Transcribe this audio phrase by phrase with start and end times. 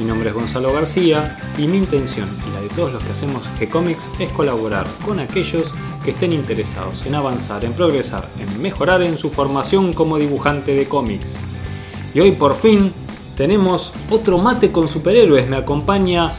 [0.00, 3.42] Mi nombre es Gonzalo García y mi intención y la de todos los que hacemos
[3.58, 9.18] G-Comics es colaborar con aquellos que estén interesados en avanzar, en progresar, en mejorar en
[9.18, 11.34] su formación como dibujante de cómics.
[12.14, 12.94] Y hoy por fin
[13.36, 15.46] tenemos otro mate con superhéroes.
[15.50, 16.32] Me acompaña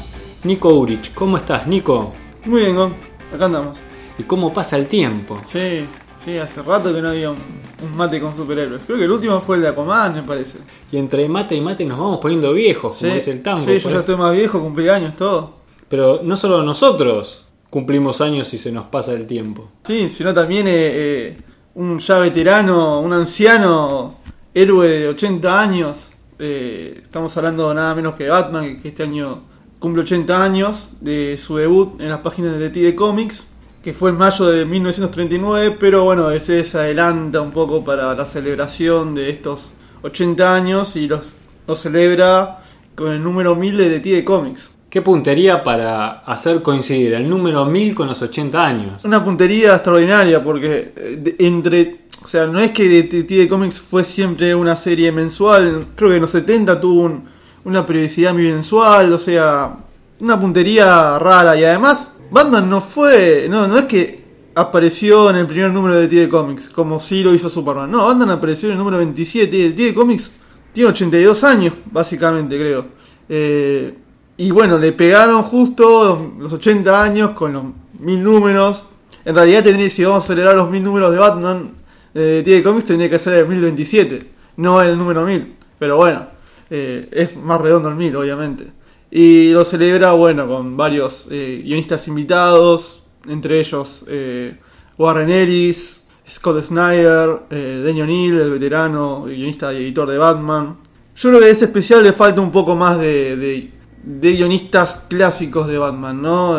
[0.44, 1.14] Nico Urich.
[1.14, 2.16] ¿Cómo estás, Nico?
[2.48, 2.94] Muy bien, Gon.
[3.32, 3.78] Acá andamos.
[4.18, 5.40] ¿Y cómo pasa el tiempo?
[5.46, 5.86] Sí,
[6.24, 7.38] sí, hace rato que no había un,
[7.84, 8.82] un mate con superhéroes.
[8.86, 10.60] Creo que el último fue el de Aquaman, me parece.
[10.92, 13.64] Y entre mate y mate nos vamos poniendo viejos, como sí, dice el tango.
[13.66, 15.56] Sí, yo ya estoy más viejo, cumplí años, todo.
[15.90, 19.70] Pero no solo nosotros cumplimos años y se nos pasa el tiempo.
[19.84, 21.38] Sí, sino también eh, eh,
[21.76, 24.16] un ya veterano, un anciano,
[24.54, 26.12] héroe de 80 años.
[26.40, 29.44] Eh, estamos hablando nada menos que de Batman, que- este año
[29.80, 33.48] cumple 80 años de su debut en las páginas de Detective Comics,
[33.84, 38.26] que fue en mayo de 1939, pero bueno, ese se adelanta un poco para la
[38.26, 39.62] celebración de estos
[40.04, 41.34] 80 años y los,
[41.68, 42.60] los celebra
[42.96, 44.72] con el número 1000 de Detective Comics.
[44.90, 49.06] ¿Qué puntería para hacer coincidir el número 1000 con los 80 años?
[49.06, 52.02] Una puntería extraordinaria porque eh, entre...
[52.24, 55.86] O sea, no es que Detective Comics fue siempre una serie mensual.
[55.96, 57.24] Creo que en los 70 tuvo un-
[57.64, 59.12] una periodicidad mensual.
[59.14, 59.76] O sea,
[60.20, 61.58] una puntería rara.
[61.58, 63.48] Y además, Batman no fue...
[63.50, 64.22] No, no es que
[64.56, 67.92] apareció en el primer número de Detective Comics como sí lo hizo Superman.
[67.92, 69.56] No, Batman apareció en el número 27.
[69.56, 70.34] Y Detective Comics
[70.74, 72.86] tiene 82 años, básicamente, creo.
[73.28, 73.94] Eh,
[74.38, 77.64] y bueno, le pegaron justo los 80 años con los
[78.00, 78.84] mil números.
[79.24, 81.72] En realidad, tendría, si vamos a celebrar los mil números de Batman
[82.14, 85.54] eh, de Comics, tendría que ser el 1027, no el número 1000.
[85.78, 86.28] Pero bueno,
[86.70, 88.81] eh, es más redondo el 1000, obviamente.
[89.12, 94.58] Y lo celebra, bueno, con varios eh, guionistas invitados, entre ellos eh,
[94.98, 100.78] Warren Ellis, Scott Snyder, eh, Denny O'Neill, el veterano guionista y editor de Batman.
[101.14, 105.68] Yo creo que a ese especial le falta un poco más de, de, guionistas clásicos
[105.68, 106.52] de Batman, ¿no?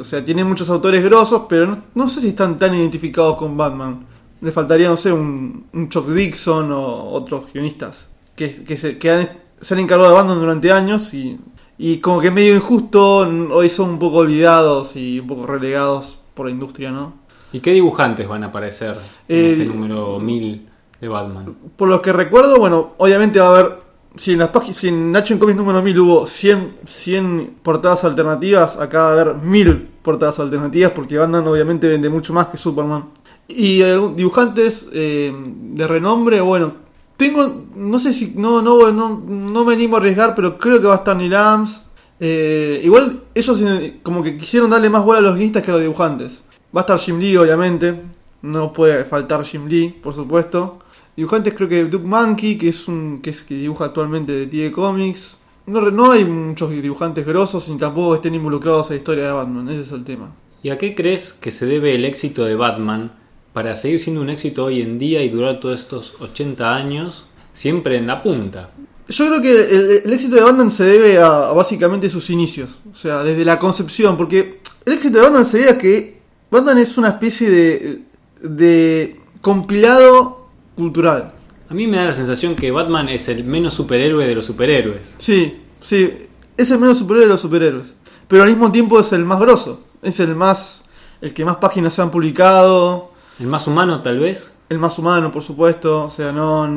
[0.00, 3.54] O sea, tiene muchos autores grosos, pero no, no sé si están tan identificados con
[3.54, 4.06] Batman.
[4.40, 9.10] Le faltaría, no sé, un, un Chuck Dixon o otros guionistas que, que, se, que
[9.10, 9.28] han,
[9.60, 11.38] se han encargado de Batman durante años y,
[11.78, 13.18] y como que medio injusto,
[13.52, 17.14] hoy son un poco olvidados y un poco relegados por la industria, ¿no?
[17.52, 18.96] ¿Y qué dibujantes van a aparecer
[19.28, 20.68] en Eh, este número 1000
[21.00, 21.56] de Batman?
[21.76, 23.88] Por lo que recuerdo, bueno, obviamente va a haber.
[24.16, 28.78] Si en, las páginas, si en Action Comics número 1000 hubo 100, 100 portadas alternativas,
[28.80, 33.04] acá va a haber 1000 portadas alternativas porque Batman obviamente vende mucho más que Superman.
[33.46, 33.82] Y
[34.16, 36.87] dibujantes eh, de renombre, bueno,
[37.18, 37.66] tengo.
[37.76, 38.32] No sé si.
[38.36, 41.34] No, no, no, no me animo a arriesgar, pero creo que va a estar Neil
[41.34, 41.82] Adams.
[42.20, 45.74] Eh, igual ellos eh, como que quisieron darle más bola a los guionistas que a
[45.74, 46.38] los dibujantes.
[46.74, 47.94] Va a estar Jim Lee, obviamente.
[48.40, 50.78] No puede faltar Jim Lee, por supuesto.
[51.16, 54.72] Dibujantes creo que Duke Monkey, que es un que es que dibuja actualmente de TD
[54.72, 55.38] Comics.
[55.66, 59.68] No, no hay muchos dibujantes grosos ni tampoco estén involucrados en la historia de Batman,
[59.68, 60.32] ese es el tema.
[60.62, 63.12] ¿Y a qué crees que se debe el éxito de Batman
[63.58, 67.96] para seguir siendo un éxito hoy en día y durar todos estos 80 años siempre
[67.96, 68.70] en la punta?
[69.08, 72.78] Yo creo que el, el éxito de Batman se debe a, a básicamente sus inicios,
[72.88, 76.78] o sea, desde la concepción, porque el éxito de Batman se debe a que Batman
[76.78, 78.02] es una especie de,
[78.42, 81.32] de compilado cultural.
[81.68, 85.16] A mí me da la sensación que Batman es el menos superhéroe de los superhéroes.
[85.18, 86.12] Sí, sí,
[86.56, 87.92] es el menos superhéroe de los superhéroes,
[88.28, 90.84] pero al mismo tiempo es el más grosso, es el más,
[91.20, 93.07] el que más páginas se han publicado,
[93.40, 94.52] El más humano tal vez.
[94.68, 96.04] el más humano, por supuesto.
[96.04, 96.68] O sea, no.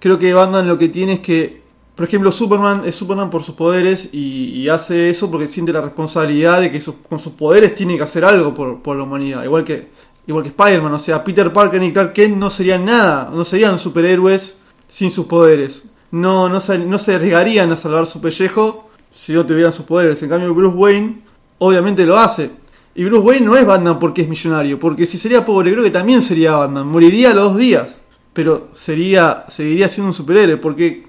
[0.00, 1.62] Creo que Batman lo que tiene es que.
[1.94, 6.60] Por ejemplo, Superman es Superman por sus poderes y, hace eso porque siente la responsabilidad
[6.60, 9.42] de que sus- con sus poderes tiene que hacer algo por, por la humanidad.
[9.42, 9.88] Igual que,
[10.28, 10.92] igual que Spider-Man.
[10.94, 13.30] O sea, Peter Parker y Clark Kent no serían nada.
[13.34, 15.82] No serían superhéroes sin sus poderes.
[16.12, 20.22] No, no, se, no se arriesgarían a salvar su pellejo si no tuvieran sus poderes.
[20.22, 21.22] En cambio, Bruce Wayne
[21.58, 22.50] obviamente lo hace.
[22.98, 25.92] Y Bruce Wayne no es Batman porque es millonario, porque si sería pobre creo que
[25.92, 28.00] también sería Batman, moriría a los dos días,
[28.32, 31.06] pero sería seguiría siendo un superhéroe porque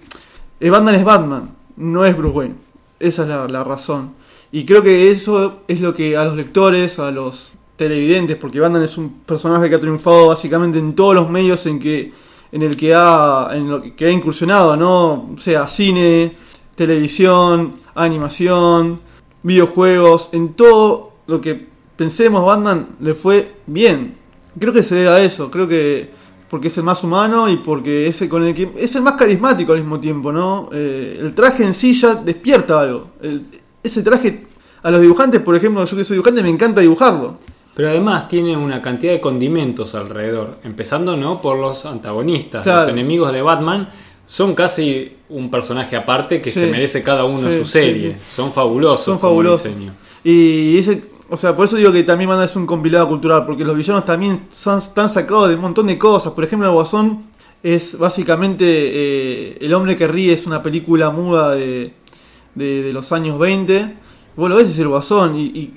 [0.61, 2.55] Batman es Batman, no es Bruce Wayne.
[2.99, 4.11] Esa es la, razón.
[4.51, 8.83] Y creo que eso es lo que a los lectores, a los televidentes, porque Batman
[8.83, 12.13] es un personaje que ha triunfado básicamente en todos los medios en que
[12.51, 15.31] en el que ha en lo que, ha incursionado, ¿no?
[15.39, 16.35] Sea, cine,
[16.75, 18.99] televisión, animación,
[19.41, 21.68] videojuegos, en todo lo que
[21.99, 24.15] pensemos, Batman le fue bien.
[24.57, 26.09] Creo que se debe a eso, creo que
[26.49, 29.13] porque es el más humano y porque es el, con el que es el más
[29.15, 30.69] carismático al mismo tiempo, ¿no?
[30.73, 33.11] Eh, el traje en sí ya despierta algo.
[33.21, 33.43] El-
[33.83, 34.45] ese traje
[34.81, 37.37] a los dibujantes, por ejemplo, yo que soy dibujante me encanta dibujarlo.
[37.75, 42.81] Pero además tiene una cantidad de condimentos alrededor, empezando no por los antagonistas, Claro.
[42.83, 43.89] los enemigos de Batman
[44.25, 46.61] son casi un personaje aparte que Sí.
[46.61, 48.13] se merece cada uno Sí, su serie.
[48.15, 48.19] sí.
[48.35, 49.05] Son fabulosos.
[49.05, 49.65] Son fabulosos.
[49.65, 49.93] diseño.
[50.23, 53.63] Y ese, o sea, por eso digo que también Batman es un compilado cultural, porque
[53.63, 56.33] los villanos también están sacados de un montón de cosas.
[56.33, 57.25] Por ejemplo, el Guasón
[57.61, 61.93] es básicamente eh, El hombre que ríe, es una película muda de,
[62.55, 63.95] de, los años 20.
[64.35, 65.37] Vos lo ves, es el Guasón.
[65.37, 65.73] Y,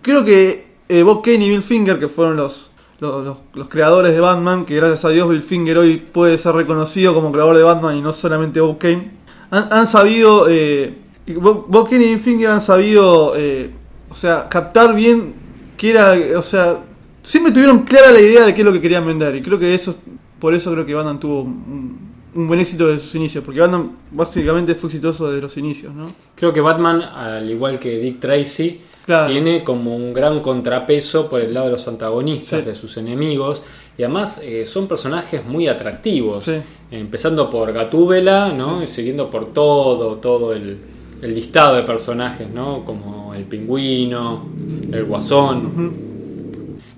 [0.00, 2.70] creo que eh, Bob Kane y Bill Finger, que fueron los,
[3.00, 7.32] los, creadores de Batman, que gracias a Dios Bill Finger hoy puede ser reconocido como
[7.32, 9.10] creador de Batman y no solamente Bob Kane,
[9.50, 10.98] han, sabido, eh,
[11.36, 13.70] Bob Kane y Bill Finger han sabido, eh,
[14.12, 15.32] o sea, captar bien
[15.76, 16.78] que era, o sea,
[17.22, 19.74] siempre tuvieron clara la idea de qué es lo que querían vender y creo que
[19.74, 19.96] eso,
[20.38, 21.98] por eso creo que Batman tuvo un,
[22.34, 26.12] un buen éxito desde sus inicios, porque Batman básicamente fue exitoso desde los inicios, ¿no?
[26.36, 29.32] Creo que Batman, al igual que Dick Tracy, Claro.
[29.32, 32.64] tiene como un gran contrapeso por el lado de los antagonistas, Sí.
[32.66, 33.60] de sus enemigos.
[33.98, 36.44] Y además eh, son personajes muy atractivos.
[36.44, 36.52] Sí.
[36.92, 38.80] Empezando por Gatúbela, ¿no?
[38.80, 40.78] Y siguiendo por todo, todo el,
[41.22, 42.84] el listado de personajes, ¿no?
[42.84, 44.46] Como el pingüino,
[44.92, 45.92] el guasón.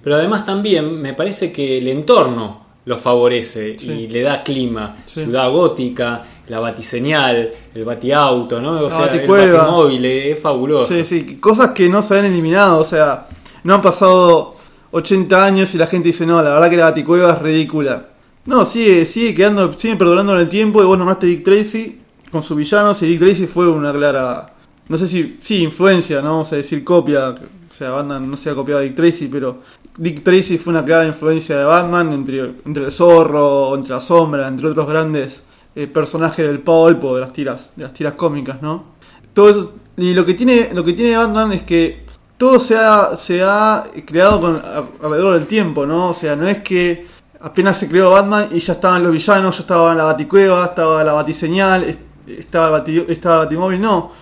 [0.03, 3.91] Pero además también me parece que el entorno lo favorece Sí.
[3.91, 4.97] y le da clima.
[5.07, 5.23] Sí.
[5.25, 8.73] Ciudad gótica, la batiseñal, el batiauto, ¿no?
[8.81, 9.59] O La sea, el baticueva.
[9.63, 10.93] batimóvil, eh, es fabuloso.
[10.93, 13.27] Sí, sí, cosas que no se han eliminado, o sea,
[13.63, 14.55] no han pasado
[14.91, 18.09] 80 años y la gente dice, no, la verdad que la Baticueva es ridícula.
[18.45, 21.99] No, sigue, sigue quedando, sigue perdurando en el tiempo y vos nombraste Dick Tracy
[22.35, 24.53] con sus villanos y Dick Tracy fue una clara,
[24.89, 28.51] no sé si, sí, influencia, no vamos a decir copia, o sea, Batman no se
[28.51, 29.61] ha copiado a Dick Tracy, pero
[29.97, 34.49] Dick Tracy fue una clara influencia de Batman entre, entre el zorro, entre la sombra,
[34.49, 35.43] entre otros grandes
[35.75, 38.95] eh, personajes del pulpo, de las tiras, de las tiras cómicas, ¿no?
[39.35, 42.05] todo eso y lo que tiene lo que tiene Batman es que
[42.39, 44.63] todo se ha, se ha creado con,
[45.03, 47.07] alrededor del tiempo no o sea no es que
[47.41, 51.13] apenas se creó Batman y ya estaban los villanos ya estaba la Baticueva estaba la
[51.13, 54.13] Batiseñal es- estaba Bati- estaba Batimóvil no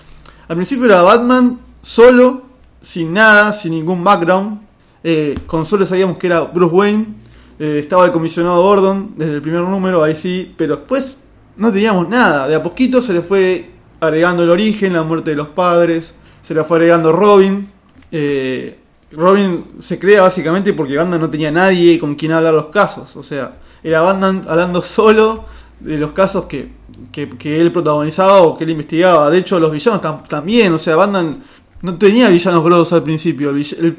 [0.49, 2.43] al principio era Batman solo
[2.81, 4.61] sin nada sin ningún background
[5.05, 7.07] eh, con solo sabíamos que era Bruce Wayne
[7.59, 11.19] eh, estaba el comisionado Gordon desde el primer número ahí sí pero después
[11.55, 12.49] no teníamos nada.
[12.49, 13.69] De a poquito se le fue
[14.01, 17.69] agregando el origen, la muerte de los padres, se le fue agregando Robin.
[18.11, 18.79] Eh,
[19.13, 23.15] Robin se crea básicamente porque Batman no tenía nadie con quien hablar los casos.
[23.17, 25.45] O sea, era Batman hablando solo
[25.85, 26.69] de los casos que,
[27.11, 29.31] que, él protagonizaba o que él investigaba.
[29.31, 30.73] De hecho, los villanos tam- también.
[30.73, 31.43] O sea, Batman
[31.83, 33.51] no tenía villanos grosos al principio.
[33.51, 33.97] El,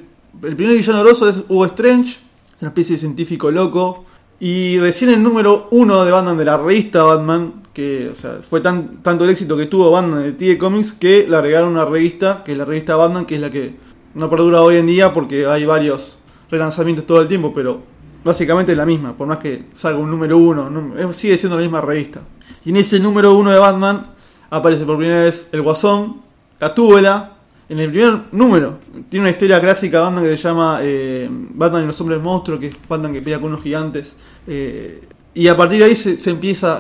[0.56, 2.19] primer villano grosso es Hugo Strange,
[2.62, 4.06] una especie de científico loco.
[4.39, 8.62] Y recién el número uno de Batman de la revista Batman, que o sea, fue
[8.62, 12.44] tan, tanto el éxito que tuvo Batman de TD Comics que le agregaron una revista,
[12.44, 13.75] que es la revista Batman, que es la que
[14.15, 16.19] no perdura hoy en día porque hay varios
[16.50, 17.92] relanzamientos todo el tiempo, pero
[18.23, 21.81] básicamente es la misma, por más que salga un número uno, sigue siendo la misma
[21.81, 22.21] revista.
[22.65, 24.07] Y en ese número uno de Batman
[24.49, 26.21] aparece por primera vez el Guasón,
[26.59, 27.31] Gatúbela,
[27.69, 28.79] en el primer número.
[29.09, 32.59] Tiene una historia clásica de Batman que se llama eh, Batman y los hombres monstruos,
[32.59, 34.13] que es Batman que pelea con unos gigantes.
[34.48, 35.01] Eh,
[35.33, 36.77] y a partir de ahí se, empieza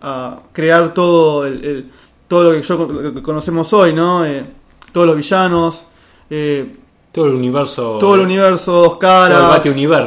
[0.00, 1.90] a, crear todo el,
[2.28, 4.26] todo lo que yo conocemos hoy, ¿no?
[4.26, 4.44] Eh,
[4.92, 5.86] todos los villanos,
[7.12, 7.98] Todo el universo.
[8.00, 9.38] todo el universo, dos caras.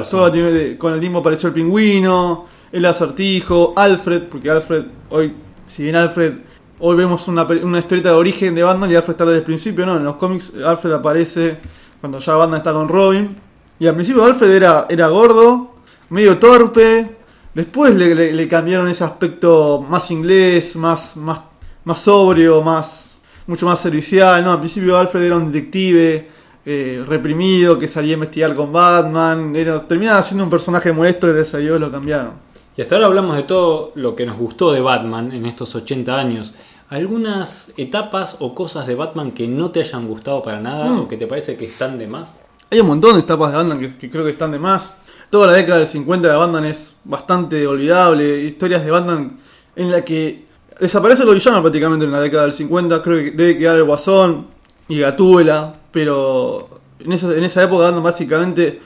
[0.10, 4.50] Todo el todo el bati- con el tiempo apareció el pingüino, el acertijo, Alfred, porque
[4.50, 5.32] Alfred, hoy,
[5.68, 6.34] si bien Alfred,
[6.80, 9.86] hoy vemos una, una historieta de origen de Batman y Alfred está desde el principio,
[9.86, 9.98] ¿no?
[9.98, 11.58] En los cómics Alfred aparece
[12.02, 13.36] cuando ya Batman está con Robin.
[13.80, 15.76] Y al principio Alfred era, era gordo,
[16.10, 17.18] medio torpe.
[17.54, 21.40] Después le, le- le cambiaron ese aspecto más inglés, más, más,
[21.86, 24.44] más sobrio, más, mucho más servicial.
[24.44, 26.30] No, al principio Alfred era un detective
[26.66, 29.56] eh, reprimido que salía a investigar con Batman.
[29.56, 32.32] Era, terminaba siendo un personaje molesto y gracias a Dios lo cambiaron.
[32.78, 36.18] Y hasta ahora hablamos de todo lo que nos gustó de Batman en estos 80
[36.18, 36.54] años.
[36.90, 41.00] ¿Algunas etapas o cosas de Batman que no te hayan gustado para nada Mm.
[41.00, 42.40] o que te parece que están de más?
[42.70, 44.92] Hay un montón de etapas de Batman que, que creo que están de más.
[45.30, 48.42] Toda la década del 50 de Batman es bastante olvidable.
[48.42, 49.38] Historias de Batman
[49.76, 50.46] en la que
[50.80, 53.02] desaparecen los villanos prácticamente en la década del 50.
[53.02, 54.48] Creo que debe quedar el Guasón
[54.88, 55.74] y Gatúbela.
[55.96, 56.68] Pero
[57.00, 58.82] en esa, en esa época básicamente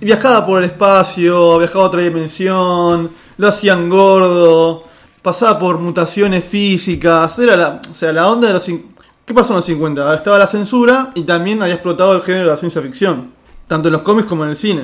[0.00, 4.82] viajaba por el espacio, viajaba a otra dimensión, lo hacían gordo,
[5.22, 7.38] pasaba por mutaciones físicas.
[7.38, 8.64] Era la, o sea, la onda de los...
[8.64, 10.16] ¿Qué pasó en los 50?
[10.16, 13.30] Estaba la censura y también había explotado el género de la ciencia ficción.
[13.68, 14.82] tanto en los cómics como en el cine.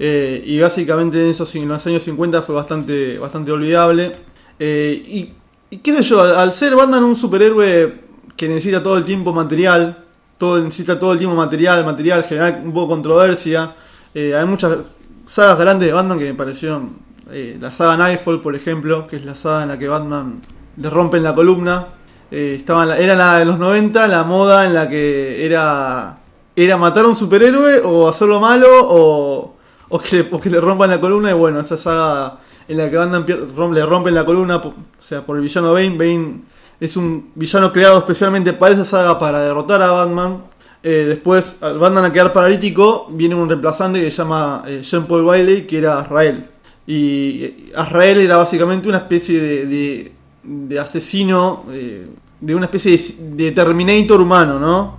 [0.00, 4.10] Eh, y básicamente en esos en los años 50 fue bastante, bastante olvidable.
[4.58, 5.32] Eh, y,
[5.70, 8.00] y qué sé yo, al, al ser Batman un superhéroe
[8.36, 10.01] que necesita todo el tiempo material,
[10.42, 13.70] todo, necesita todo el tiempo material, material, generar un poco controversia.
[14.12, 14.76] Eh, hay muchas
[15.24, 16.96] sagas grandes de Batman que me parecieron.
[17.30, 20.40] eh, la saga Nightfall, por ejemplo, que es la saga en la que Batman
[20.76, 21.86] le rompen la columna.
[22.32, 26.18] Eh, estaba era la de los 90 la moda en la que era
[26.56, 29.54] era matar a un superhéroe o hacerlo malo o,
[29.90, 31.30] o, que, o que le rompan la columna.
[31.30, 33.24] Y bueno, esa saga en la que Batman
[33.74, 35.96] le rompen la columna, o sea, por el villano Bane.
[35.96, 36.40] Bane
[36.82, 40.42] es un villano creado especialmente para esa saga para derrotar a Batman.
[40.82, 45.06] Eh, después, al Batman a quedar paralítico, viene un reemplazante que se llama eh, Jean
[45.06, 46.44] Paul Wiley, que era Azrael.
[46.84, 50.12] Y eh, Azrael era básicamente una especie de, de,
[50.42, 51.66] de asesino,
[52.40, 54.96] de una especie de, Terminator humano, ¿no?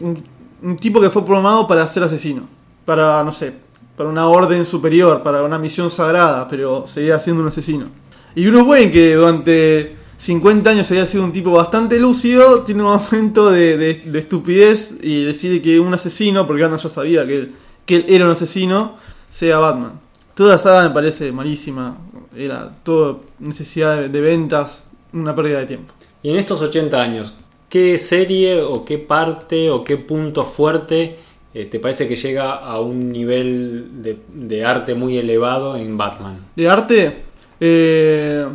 [0.00, 0.24] Un,
[0.60, 2.48] un tipo que fue programado para ser asesino.
[2.84, 3.52] Para, no sé,
[3.96, 7.86] para una orden superior, para una misión sagrada, pero seguía siendo un asesino.
[8.34, 12.88] Y Bruce Wayne, que durante 50 años había sido un tipo bastante lúcido, tiene un
[12.96, 17.36] momento de, de- de estupidez y decide que un asesino, porque Batman ya sabía que
[17.36, 17.52] él,
[17.84, 18.96] que él era un asesino,
[19.28, 20.00] sea Batman.
[20.34, 21.98] Toda la saga me parece malísima,
[22.34, 25.92] era todo necesidad de, de ventas, una pérdida de tiempo.
[26.22, 27.34] Y en estos 80 años,
[27.68, 31.18] ¿qué serie o qué parte o qué punto fuerte
[31.52, 36.38] eh, te parece que llega a un nivel de, de arte muy elevado en Batman?
[36.56, 37.12] De arte,
[37.60, 38.46] eh,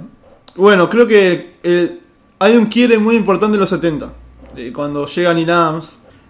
[0.56, 4.14] bueno, creo que hay un quiebre muy importante en los 70,
[4.56, 5.50] eh, cuando llega Neil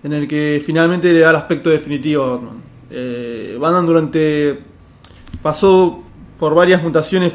[0.03, 2.63] en el que finalmente le da el aspecto definitivo a Batman.
[2.89, 4.59] Eh, durante
[5.41, 6.03] pasó
[6.39, 7.33] por varias mutaciones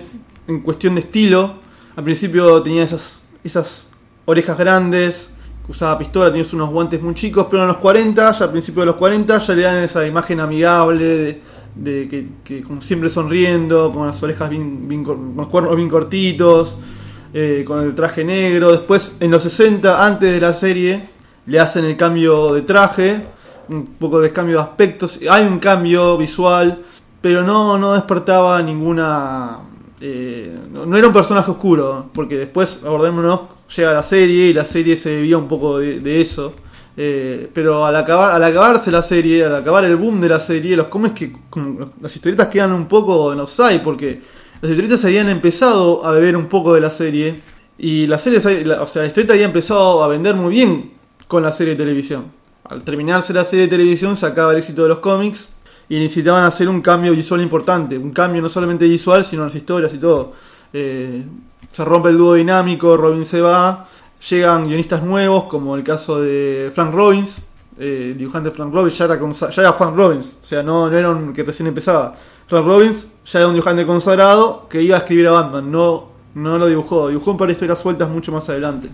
[0.48, 1.54] en cuestión de estilo.
[1.94, 3.88] Al principio tenía esas, esas
[4.24, 5.30] orejas grandes,
[5.68, 8.86] usaba pistola, tenía unos guantes muy chicos, pero en los 40, ya al principio de
[8.86, 11.40] los 40, ya le dan esa imagen amigable de,
[11.74, 16.76] de que, como siempre sonriendo, con las orejas bien, bien con los cuernos bien cortitos,
[17.34, 18.70] eh, con el traje negro.
[18.72, 21.08] Después, en los 60, antes de la serie,
[21.46, 23.22] le hacen el cambio de traje,
[23.68, 25.18] un poco de cambio de aspectos.
[25.28, 26.82] Hay un cambio visual,
[27.20, 29.58] pero no, no despertaba ninguna.
[30.00, 33.40] eh, no, era un personaje oscuro, porque después, abordémonos,
[33.76, 36.54] llega la serie y la serie se debía un poco de, de eso.
[36.96, 40.76] Eh, pero al acabar al acabarse la serie, al acabar el boom de la serie,
[40.76, 44.20] los cómics que como las historietas quedan un poco en offside porque
[44.64, 47.38] las historietas habían empezado a beber un poco de la serie
[47.76, 50.92] y la serie, o sea, la historieta había empezado a vender muy bien
[51.28, 52.32] con la serie de televisión.
[52.64, 55.48] Al terminarse la serie de televisión se acaba el éxito de los cómics
[55.86, 59.54] y necesitaban hacer un cambio visual importante, un cambio no solamente visual sino en las
[59.54, 60.32] historias y todo.
[60.72, 61.22] Eh,
[61.70, 63.86] se rompe el dúo dinámico, Robin se va,
[64.30, 67.42] llegan guionistas nuevos, como el caso de Frank Robbins,
[67.78, 71.10] eh, dibujante Frank Robbins, ya era, consa- ya Frank Robbins, o sea, no, no era
[71.10, 72.16] un que recién empezaba.
[72.46, 76.58] Frank Robbins ya era un dibujante consagrado que iba a escribir a Batman, no, no
[76.58, 78.88] lo dibujó, dibujó un par de historias sueltas mucho más adelante.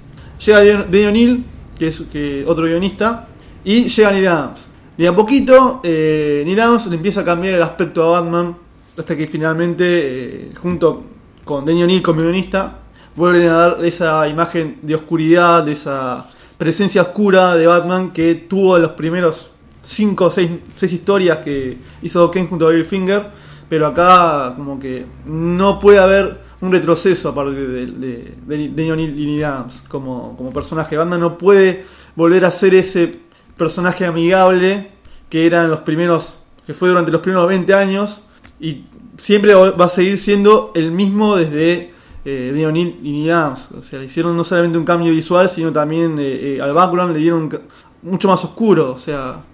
[0.44, 1.44] Llega Danny O'Neill,
[1.78, 2.04] que es
[2.46, 3.28] otro guionista,
[3.64, 4.66] y llega Neil Adams.
[4.96, 8.56] Y a poquito, eh, Neil Adams le empieza a cambiar el aspecto a Batman,
[8.96, 11.04] hasta que finalmente, eh, junto
[11.44, 12.78] con Danny O'Neill como guionista,
[13.16, 16.26] vuelven a dar esa imagen de oscuridad, de esa
[16.56, 19.50] presencia oscura de Batman que tuvo en los primeros
[19.82, 20.50] 5 o 6
[20.92, 23.39] historias que hizo Ken junto a Bill Finger,
[23.70, 29.44] pero acá como que no puede haber un retroceso a partir de, de, de Neil
[29.44, 30.96] Adams como, como personaje.
[30.96, 31.86] Batman no puede
[32.16, 33.20] volver a ser ese
[33.56, 34.90] personaje amigable
[35.30, 38.22] que era en los primeros, que fue durante los primeros 20 años
[38.58, 38.84] y
[39.16, 41.92] siempre va a seguir siendo el mismo desde
[42.24, 43.32] eh, y Neil.
[43.78, 47.14] O sea, le hicieron no solamente un cambio visual, sino también eh, eh, al background
[47.14, 47.60] le dieron un
[48.02, 48.92] mucho más oscuro.
[48.92, 49.44] O sea,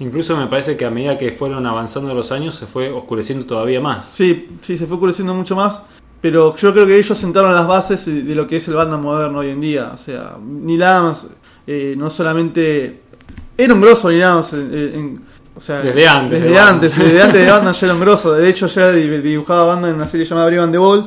[0.00, 3.80] Incluso me parece que a medida que fueron avanzando los años se fue oscureciendo todavía
[3.80, 4.06] más.
[4.08, 5.76] sí, sí, se fue oscureciendo mucho más.
[6.20, 9.38] Pero yo creo que ellos sentaron las bases de lo que es el Batman moderno
[9.38, 9.92] hoy en día.
[9.94, 11.28] O sea, Neil Adams
[11.66, 13.00] eh, no solamente
[13.56, 15.20] era un grosso Neil Adams en- en-
[15.54, 16.74] o sea, Desde antes Desde de Batman.
[16.74, 18.32] antes, desde antes de Batman ya era un grosso.
[18.32, 21.06] De hecho, ya di- dibujaba Batman en una serie llamada Brave and the Bold.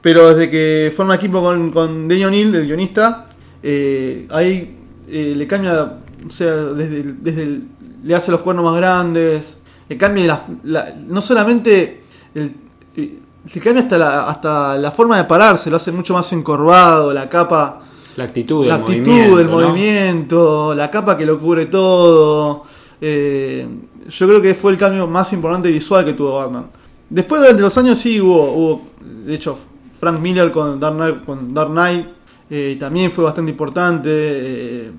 [0.00, 3.26] Pero desde que forma equipo con, con Danny O'Neill, el guionista,
[3.62, 4.76] eh, ahí
[5.08, 5.82] eh, le cambia,
[6.26, 7.62] o sea, desde, desde el-
[8.04, 9.56] le hace los cuernos más grandes,
[9.88, 12.02] le cambia las- la- no solamente
[12.34, 12.54] el,
[12.96, 13.18] eh,
[13.54, 17.28] le cambia hasta la, hasta la forma de pararse, lo hace mucho más encorvado, la
[17.28, 17.82] capa,
[18.16, 19.44] La actitud, la el actitud movimiento.
[19.44, 19.68] ¿no?
[19.68, 22.64] movimiento, la capa que lo cubre todo.
[23.00, 23.66] Eh,
[24.08, 26.66] yo creo que fue el cambio más importante visual que tuvo Batman.
[27.08, 28.82] Después durante los años sí hubo, hubo
[29.24, 29.56] de hecho,
[29.98, 32.06] Frank Miller con Dark Knight, con Dark Knight
[32.50, 34.08] eh, también fue bastante importante.
[34.12, 34.92] eh,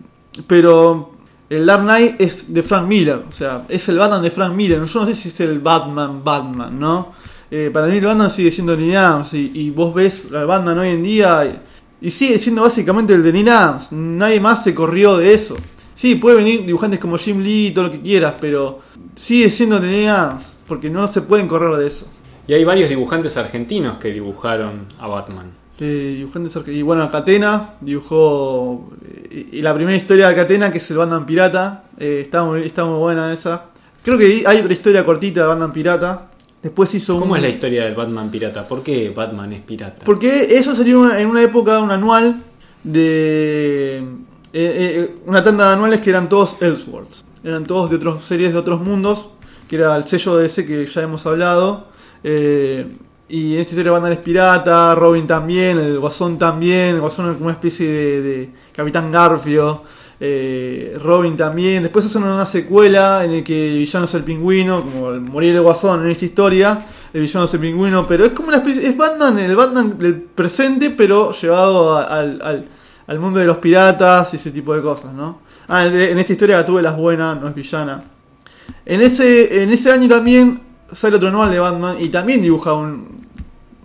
[0.48, 1.12] pero
[1.50, 4.86] El Dark Knight es de Frank Miller, o sea, es el Batman de Frank Miller.
[4.86, 7.14] Yo no sé si es el Batman, Batman, ¿no?
[7.50, 10.90] Eh, para mí el Batman sigue siendo Neil Adams y, vos ves al Batman hoy
[10.90, 13.92] en día y, y sigue siendo básicamente el de Neil Adams.
[13.92, 15.58] Nadie más se corrió de eso.
[15.96, 18.80] Sí, puede venir dibujantes como Jim Lee y todo lo que quieras, pero
[19.16, 22.08] sigue siendo de Neil Adams, porque no se pueden correr de eso.
[22.48, 25.59] Y hay varios dibujantes argentinos que dibujaron a Batman.
[25.82, 28.90] Eh, dibujantes arge- y bueno, Catena dibujó
[29.32, 31.86] eh, y la primera historia de Catena que es el Batman Pirata.
[31.98, 33.66] eh, está, muy, está muy buena esa.
[34.04, 36.30] Creo que hay otra historia cortita de Batman Pirata.
[36.62, 37.22] Después hizo un.
[37.22, 38.68] ¿Cómo es la historia del Batman pirata?
[38.68, 40.02] ¿Por qué Batman es pirata?
[40.04, 42.36] Porque eso salió una- en una época, un anual
[42.84, 43.98] de.
[44.00, 44.04] eh,
[44.54, 47.24] eh, una tanda de anuales que eran todos Elseworlds.
[47.44, 49.30] Eran todos de otras series de otros mundos.
[49.70, 51.88] Que era el sello de ese que ya hemos hablado.
[52.24, 52.88] eh,
[53.30, 56.96] y en esta historia Batman es pirata, Robin también, el Guasón también.
[56.96, 59.84] El Guasón es como una especie de, de Capitán Garfio.
[60.20, 61.84] eh, Robin también.
[61.84, 65.56] Después hacen una secuela en el que el villano es el pingüino, como el morir
[65.56, 66.86] el Guasón en esta historia.
[67.14, 68.88] El villano es el pingüino, pero es como una especie.
[68.88, 72.68] Es Batman, el Batman del presente, pero llevado al,
[73.08, 75.42] al, mundo de los piratas y ese tipo de cosas, ¿no?
[75.68, 78.04] Ah, en esta historia tuve las buenas, no es villana.
[78.86, 83.26] En ese, en ese año también sale otro anual de Batman y también dibuja un,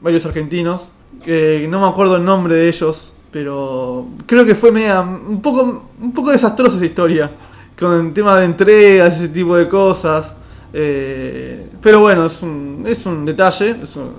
[0.00, 0.88] varios argentinos.
[1.22, 5.88] Que no me acuerdo el nombre de ellos, pero creo que fue media, un poco,
[6.00, 7.30] un poco desastrosa esa historia.
[7.78, 10.26] Con el tema de entregas, ese tipo de cosas.
[10.72, 14.12] Eh, pero bueno, es un, es un detalle, es un,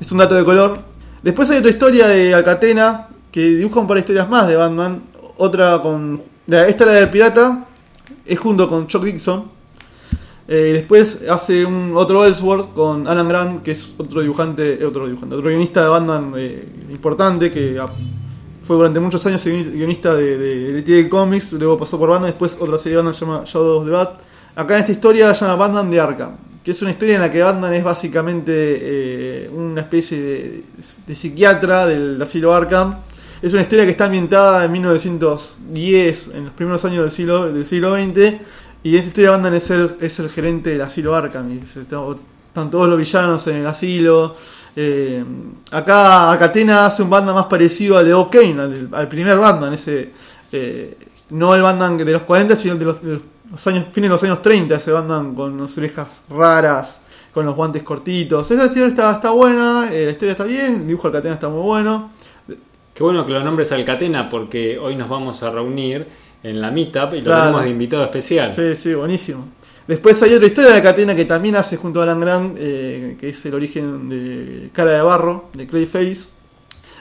[0.00, 0.78] es un- dato de color.
[1.22, 5.02] Después hay otra historia de Alcatena que dibuja un par de historias más de Batman.
[5.38, 6.20] Otra con.
[6.46, 7.64] Esta la del pirata,
[8.26, 9.44] es junto con Chuck Dixon.
[10.46, 15.06] Eh, después hace un otro Ellsworth con Alan Grant, que es otro dibujante, eh, otro
[15.06, 17.80] dibujante, otro guionista de Batman eh, importante, que
[18.62, 22.28] fue durante muchos años guion- guionista de, de, de TV Comics, luego pasó por Batman,
[22.30, 24.20] después otra serie de Batman llama Shadow of the Bat.
[24.56, 27.30] Acá en esta historia se llama Batman de Arkham, que es una historia en la
[27.30, 30.64] que Batman es básicamente eh, una especie de,
[31.06, 32.96] de psiquiatra del asilo Arkham.
[33.42, 37.66] Es una historia que está ambientada en 1910, en los primeros años del siglo, del
[37.66, 38.34] siglo XX.
[38.84, 41.50] Y en esta historia Batman es el, es el gerente del asilo Arkham.
[41.52, 44.36] Están todos los villanos en el asilo.
[44.76, 45.24] Eh,
[45.70, 49.72] acá Acatena hace un Batman más parecido al de Bob Kane, al, al primer Batman.
[49.72, 50.12] ese
[50.52, 50.98] eh,
[51.30, 52.96] No el Batman de los 40, sino de los,
[53.66, 54.74] años, fines de los años 30.
[54.74, 57.00] Ese Batman con las orejas raras,
[57.32, 58.50] con los guantes cortitos.
[58.50, 61.48] Esa historia está, está buena, eh, la historia está bien, el dibujo de Acatena está
[61.48, 62.10] muy bueno.
[62.92, 66.06] Qué bueno que lo nombres Alcatena porque hoy nos vamos a reunir
[66.44, 67.40] en la meetup y lo Claro.
[67.42, 68.52] tenemos de invitado especial.
[68.54, 69.48] Sí, sí, buenísimo.
[69.88, 73.30] Después hay otra historia de Catena que también hace junto a Alan Grant, eh, que
[73.30, 76.28] es el origen de Cara de Barro, de Clayface.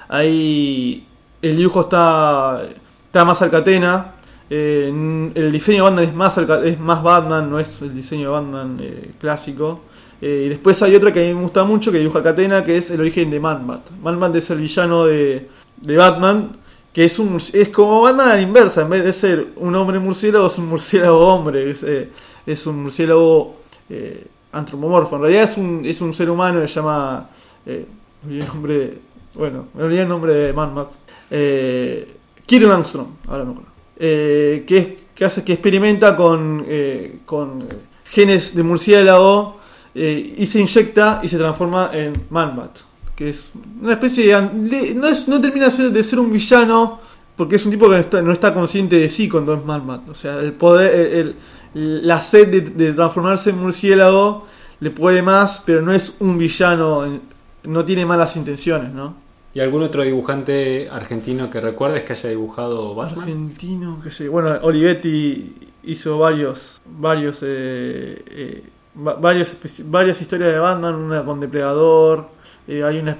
[0.09, 1.05] Ahí
[1.41, 2.63] el dibujo está,
[3.05, 4.09] está más al Catena.
[4.49, 8.23] eh, el diseño de Batman es más, al- es más Batman, no es el diseño
[8.23, 9.81] de Batman eh, clásico.
[10.21, 12.91] Y después hay otra que a mí me gusta mucho, que dibuja Catena, que es
[12.91, 13.89] el origen de Man-Bat.
[14.03, 16.51] Man-Bat es el villano de, de Batman,
[16.93, 19.99] que es un es como Batman a la inversa, en vez de ser un hombre
[19.99, 22.09] murciélago, es un murciélago hombre, es, eh,
[22.45, 23.55] es un murciélago
[23.89, 25.15] eh, antropomorfo.
[25.15, 27.29] En realidad es un, es un ser humano que se llama.
[27.65, 27.85] Eh,
[28.29, 28.93] el nombre.
[29.35, 30.91] Bueno, el nombre de Man Bat.
[31.31, 33.71] Eh, Kirill Armstrong, ahora me acuerdo.
[33.97, 37.67] Eh, que, que hace que experimenta con, eh, con
[38.05, 39.57] genes de murciélago
[39.95, 42.79] eh, y se inyecta y se transforma en Man-Bat.
[43.15, 44.95] Que es una especie de.
[44.95, 46.99] no, es, no termina de ser, un villano
[47.35, 50.09] porque es un tipo que no está, no está consciente de sí cuando es Man-Bat.
[50.09, 50.93] O sea, el poder.
[50.95, 51.35] el-
[51.75, 54.45] el- la sed de, de transformarse en murciélago
[54.79, 57.19] le puede más, pero no es un villano.
[57.63, 59.15] No tiene malas intenciones, ¿no?
[59.55, 63.21] ¿Y algún otro dibujante argentino que recuerdes que haya dibujado Batman?
[63.21, 64.27] Argentino, que sé.
[64.29, 68.63] Bueno, Olivetti hizo varios, varios, eh, eh,
[68.97, 69.53] va- varios
[69.85, 72.29] varias historias de Batman, una con Depredador.
[72.67, 73.17] Eh, hay una,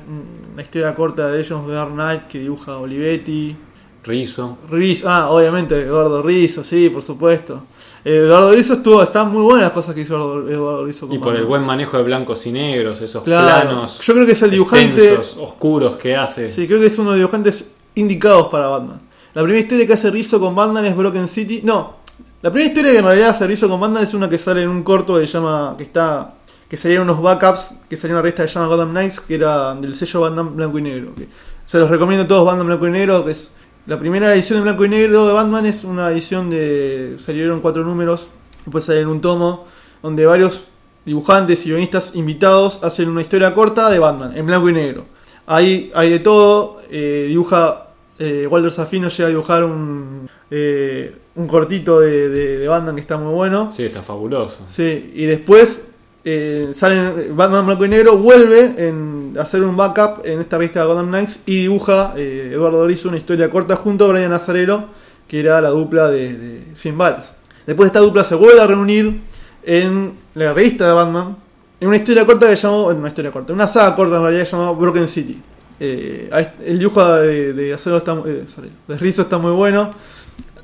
[0.53, 3.56] una historia corta de ellos de Dark Knight que dibuja Olivetti.
[4.03, 4.58] Rizzo.
[4.69, 7.63] Rizzo, ah, obviamente Eduardo Rizzo, sí, por supuesto.
[8.03, 10.15] Eh, Eduardo Rizzo estuvo, están muy buenas las cosas que hizo
[10.49, 11.08] Eduardo, Rizzo.
[11.08, 13.69] con Y por el buen manejo de blancos y negros, esos Claro.
[13.69, 15.17] planos Yo creo que es el dibujante.
[15.39, 16.49] oscuros que hace.
[16.49, 18.99] Sí, creo que es uno de los dibujantes indicados para Batman.
[19.34, 21.62] La primera historia que hace Rizzo con Batman es Broken City.
[21.63, 21.95] No,
[22.41, 24.69] la primera historia que en realidad hace Rizzo con Batman es una que sale en
[24.69, 25.75] un corto que se llama.
[25.77, 26.34] que está.
[26.73, 29.75] Que salieron unos backups, que salió una revista que se llama Gotham Knights, que era
[29.75, 31.13] del sello Batman blanco y negro.
[31.13, 31.27] Que,
[31.67, 33.51] se los recomiendo a todos Batman blanco y negro, que es.
[33.86, 37.17] La primera edición de blanco y negro de Batman es una edición de.
[37.19, 38.27] salieron cuatro números,
[38.65, 39.67] después salieron un tomo,
[40.01, 40.63] donde varios
[41.05, 45.05] dibujantes y guionistas invitados hacen una historia corta de Batman, en blanco y negro.
[45.45, 51.47] Hay, hay de todo, eh, dibuja eh, Walter Safino llega a dibujar un, eh, un
[51.47, 53.71] cortito de, de, de Batman que está muy bueno.
[53.71, 54.62] Sí, está fabuloso.
[54.67, 55.92] Sí, y después
[56.25, 60.86] eh, salen Batman Blanco y Negro, vuelve en hacer un backup en esta revista de
[60.86, 64.86] Gotham Knights y dibuja eh, Eduardo Rizzo una historia corta junto a Brian Nazarelo,
[65.27, 67.31] que era la dupla de, de 100 balas.
[67.65, 69.21] Después esta dupla se vuelve a reunir
[69.63, 71.38] en la revista de Batman,
[71.79, 74.45] en una historia corta que llamó, en una historia corta, una saga corta en realidad
[74.45, 75.41] llamada Broken City.
[75.79, 76.29] Eh,
[76.65, 78.45] el dibujo de, de, está, eh,
[78.88, 79.91] de Rizzo está muy bueno.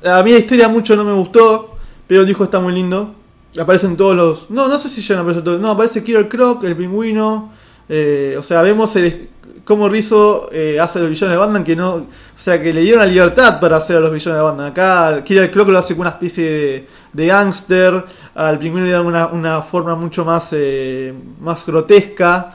[0.02, 3.14] A mí la historia mucho no me gustó, pero el dibujo está muy lindo.
[3.58, 4.50] Aparecen todos los.
[4.50, 5.60] No, no sé si ya no aparecen todos.
[5.60, 7.50] No, aparece Killer Croc, el pingüino.
[7.88, 9.28] Eh, o sea, vemos el,
[9.64, 11.64] cómo Rizzo eh, hace a los villanos de Batman.
[11.64, 14.44] Que no, o sea, que le dieron la libertad para hacer a los villanos de
[14.44, 14.66] Batman.
[14.68, 18.04] Acá Killer Croc lo hace con una especie de, de gángster.
[18.36, 22.54] Al pingüino le dan una, una forma mucho más, eh, más grotesca.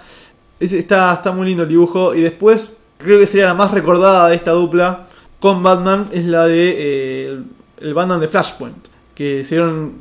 [0.58, 2.16] Está, está muy lindo el dibujo.
[2.16, 5.08] Y después, creo que sería la más recordada de esta dupla
[5.42, 6.08] con Batman.
[6.14, 7.46] Es la de eh, el,
[7.82, 8.95] el Batman de Flashpoint.
[9.16, 9.94] Que hicieron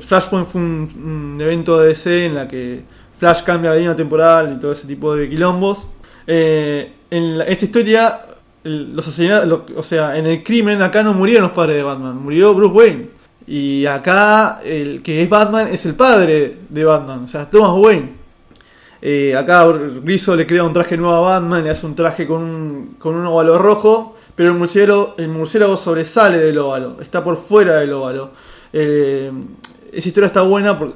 [0.00, 2.82] Flashpoint fue un, evento de DC en la que
[3.18, 5.88] Flash cambia la línea temporal y todo ese tipo de quilombos.
[6.26, 8.20] Eh, en la, esta historia,
[8.62, 12.54] los asesinatos, o sea, en el crimen acá no murieron los padres de Batman, murió
[12.54, 13.08] Bruce Wayne.
[13.46, 18.20] Y acá el que es Batman es el padre de Batman, o sea, Thomas Wayne.
[19.02, 19.66] Eh, acá
[20.04, 23.14] Rizzo le crea un traje nuevo a Batman, le hace un traje con un, con
[23.14, 27.92] un óvalo rojo, pero el murciélago, el murciélago sobresale del óvalo, está por fuera del
[27.92, 28.30] óvalo.
[28.72, 29.30] Eh,
[29.92, 30.78] esa historia está buena.
[30.78, 30.94] Porque,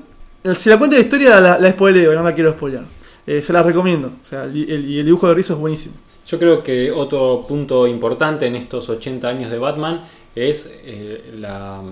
[0.57, 2.85] si la cuento la historia, la, la spoileo, no la quiero spoilear.
[3.27, 4.09] Eh, se la recomiendo.
[4.23, 5.95] O sea, el, el, el, dibujo de Rizzo es buenísimo.
[6.27, 11.83] Yo creo que otro punto importante en estos 80 años de Batman es eh, la,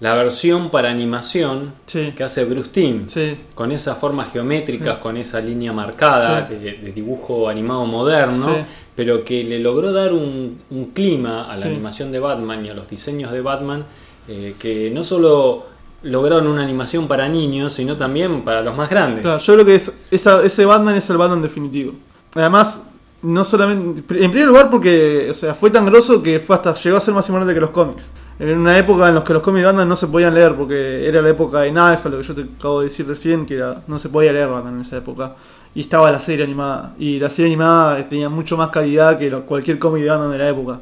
[0.00, 2.12] la, versión para animación sí.
[2.16, 3.08] que hace Bruce Timm.
[3.08, 3.36] Sí.
[3.54, 5.02] Con esas formas geométricas, sí.
[5.02, 8.64] con esa línea marcada de, de, dibujo animado moderno.
[8.96, 12.74] Pero que le logró dar un, un clima a la animación de Batman y a
[12.74, 13.84] los diseños de Batman
[14.28, 15.66] eh, que no solo
[16.02, 19.22] lograron una animación para niños, sino también para los más grandes.
[19.22, 21.92] Claro, yo creo que ese Batman es el Batman definitivo.
[22.34, 22.84] Además,
[23.22, 24.00] no solamente.
[24.22, 27.54] En primer lugar, porque fue tan grosso que fue hasta llegó a ser más importante
[27.54, 28.08] que los cómics.
[28.38, 31.06] En una época en la que los cómics de Batman no se podían leer, porque
[31.06, 33.82] era la época de Knife, lo que yo te acabo de decir recién, que era,
[33.86, 35.36] no se podía leer Batman en esa época.
[35.74, 36.94] Y estaba la serie animada.
[36.98, 40.48] Y la serie animada tenía mucho más calidad que cualquier cómic de Batman de la
[40.48, 40.80] época.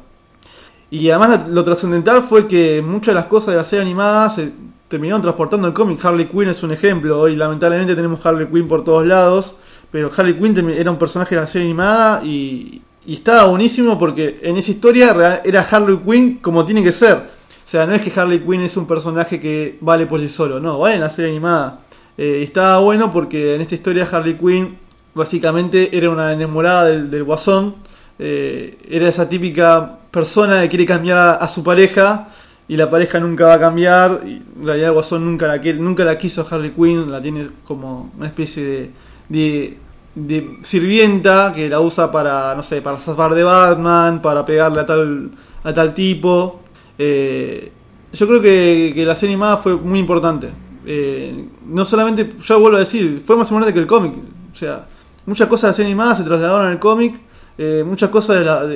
[0.93, 4.51] Y además lo trascendental fue que muchas de las cosas de la serie animada se
[4.87, 6.05] terminaron transportando el cómic.
[6.05, 7.19] Harley Quinn es un ejemplo.
[7.19, 9.55] Hoy lamentablemente tenemos Harley Quinn por todos lados.
[9.91, 14.39] Pero Harley Quinn era un personaje de la serie animada y, y estaba buenísimo porque
[14.43, 17.15] en esa historia era Harley Quinn como tiene que ser.
[17.15, 20.59] O sea, no es que Harley Quinn es un personaje que vale por sí solo,
[20.59, 21.79] no, vale en la serie animada.
[22.15, 24.77] Eh, estaba bueno porque en esta historia Harley Quinn
[25.15, 27.77] básicamente era una enamorada del, del guasón.
[28.19, 32.27] Eh, era esa típica persona que quiere cambiar a, a, su pareja
[32.67, 34.21] y la pareja nunca va a cambiar.
[34.25, 38.27] Y en realidad guasón nunca la, nunca la quiso Harley Quinn, la tiene como una
[38.27, 38.91] especie
[39.27, 39.77] de,
[40.13, 44.85] de, sirvienta que la usa para, no sé, para zafar de Batman, para pegarle a
[44.85, 45.31] tal,
[45.63, 46.61] a tal tipo.
[46.97, 47.71] Eh,
[48.13, 50.49] yo creo que, que, la serie animada fue muy importante.
[50.85, 54.13] Eh, no solamente, yo vuelvo a decir, fue más importante que el cómic.
[54.53, 54.85] O sea,
[55.25, 57.19] muchas cosas de la serie animada se trasladaron al cómic.
[57.57, 58.67] Eh, muchas cosas de la.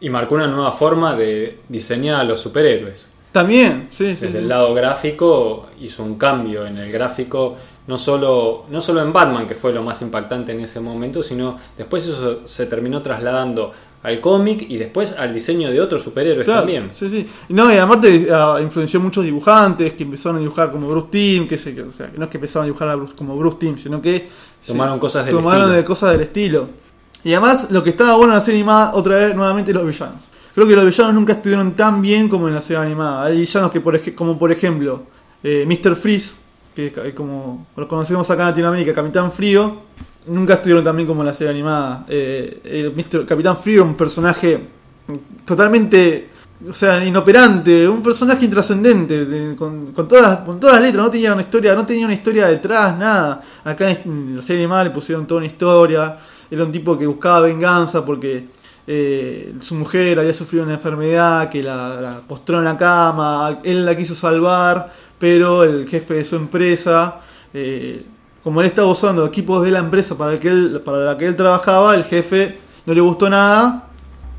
[0.00, 3.08] Y marcó una nueva forma de diseñar a los superhéroes.
[3.32, 4.26] También, sí, sí.
[4.26, 4.36] Desde sí.
[4.38, 7.56] el lado gráfico hizo un cambio en el gráfico,
[7.86, 11.58] no solo, no solo en Batman, que fue lo más impactante en ese momento, sino
[11.76, 16.60] después eso se terminó trasladando al cómic y después al diseño de otros superhéroes claro,
[16.60, 16.90] también.
[16.94, 17.26] Sí, sí.
[17.48, 21.58] No, y aparte uh, influenció muchos dibujantes que empezaron a dibujar como Bruce Timm, que,
[21.58, 24.00] se, o sea, no es que empezaron a dibujar a Bruce, como Bruce Timm, sino
[24.00, 24.28] que
[24.66, 25.76] tomaron cosas del tomaron estilo.
[25.76, 26.68] de cosas del estilo.
[27.28, 30.16] Y además, lo que estaba bueno en la serie animada, otra vez, nuevamente, los villanos.
[30.54, 33.26] Creo que los villanos nunca estuvieron tan bien como en la serie animada.
[33.26, 35.02] Hay villanos que, por como por ejemplo,
[35.42, 35.94] eh, Mr.
[35.94, 36.36] Freeze,
[36.74, 39.76] que es como lo conocemos acá en Latinoamérica, Capitán Frío,
[40.26, 42.06] nunca estuvieron tan bien como en la serie animada.
[42.08, 43.26] Eh, el.
[43.26, 44.60] Capitán Frío, un personaje
[45.44, 46.30] totalmente,
[46.66, 51.34] o sea, inoperante, un personaje intrascendente, con, con, todas con todas las letras, no tenía
[51.34, 53.42] una historia, no tenía una historia detrás, nada.
[53.64, 56.18] Acá en la serie animada le pusieron toda una historia.
[56.50, 58.46] Era un tipo que buscaba venganza porque
[58.90, 63.94] eh, su mujer había sufrido una enfermedad que la, postró en la cama, él la
[63.94, 67.20] quiso salvar, pero el jefe de su empresa,
[67.52, 68.02] eh,
[68.42, 71.26] como él estaba usando equipos de la empresa para, el que él, para la que
[71.26, 73.90] él trabajaba, el jefe no le gustó nada,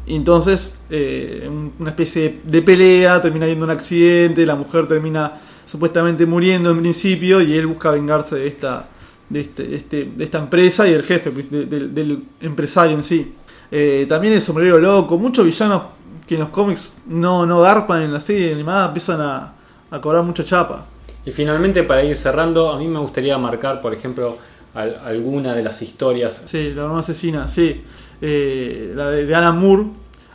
[0.07, 6.25] y entonces eh, una especie de pelea, termina habiendo un accidente, la mujer termina supuestamente
[6.25, 8.87] muriendo en principio, y él busca vengarse de esta,
[9.29, 13.03] de, este, de, este, de esta empresa y del jefe, pues, de, del empresario en
[13.03, 13.33] sí.
[13.71, 15.83] Eh, también el sombrero loco, muchos villanos
[16.27, 19.53] que en los cómics no, no garpan en la serie animada, empiezan a,
[19.91, 20.85] a cobrar mucha chapa.
[21.25, 24.37] Y finalmente, para ir cerrando, a mí me gustaría marcar, por ejemplo,
[24.73, 26.41] al- alguna de las historias.
[26.45, 27.81] Sí, la broma asesina, sí.
[28.21, 29.85] Eh, la de, de Alan Moore.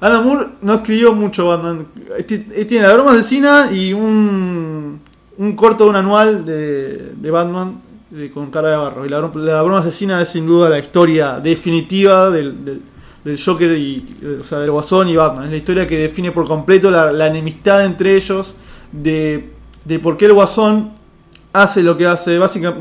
[0.00, 1.86] Alan Moore no escribió mucho Batman.
[2.18, 5.00] Este- eh, Tiene la broma asesina y un,
[5.38, 7.80] un corto, un anual de, de Batman
[8.32, 9.04] con cara de barro.
[9.04, 12.64] Y la, bro- la broma asesina es sin duda la historia definitiva del,
[13.24, 15.44] del, Joker y, o sea, del Guasón y Batman.
[15.46, 18.54] Es la historia que define por completo la, enemistad entre ellos
[18.92, 19.50] de,
[19.84, 20.92] de por qué el Guasón
[21.52, 22.38] hace lo que hace.
[22.38, 22.74] Básica-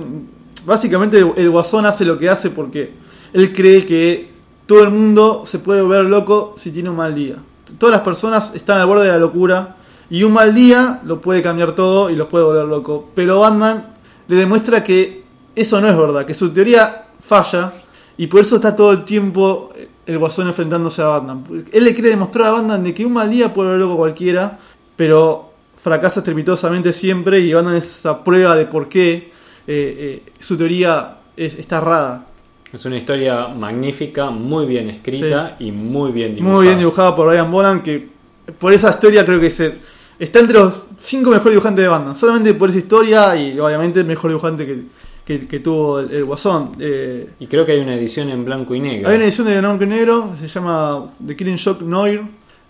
[0.66, 2.92] básicamente el Guasón hace lo que hace porque
[3.34, 4.30] él cree que
[4.66, 7.38] todo el mundo se puede volver loco si tiene un mal día.
[7.78, 9.78] Todas las personas están al borde de la locura
[10.10, 13.10] y un mal día lo puede cambiar todo y los puede volver loco.
[13.16, 13.86] Pero Batman
[14.28, 15.23] le demuestra que
[15.56, 17.72] eso no es verdad, que su teoría falla
[18.18, 19.72] y por eso está todo el tiempo
[20.06, 21.44] el Guasón enfrentándose a Batman.
[21.72, 24.60] Él le quiere demostrar a Batman de que un mal día puede volver loco cualquiera,
[24.96, 29.32] pero fracasa estrepitosamente siempre y Batman es esa prueba de por qué
[29.66, 32.26] eh, eh, su teoría es- está errada.
[32.72, 36.56] Es una historia magnífica, muy bien escrita y muy bien dibujada.
[36.58, 38.10] Muy bien dibujada por Ryan Bolan, que
[38.60, 39.76] por esa historia creo que se,
[40.20, 42.16] está entre los cinco mejores dibujantes de Batman.
[42.16, 44.84] Solamente por esa historia y obviamente el mejor dibujante que,
[45.26, 46.72] que- que tuvo el, el Guasón.
[46.80, 49.10] Eh, Y creo que hay una edición en blanco y negro.
[49.10, 52.22] hay una edición de blanco y negro, se llama The Killing Shock Noir.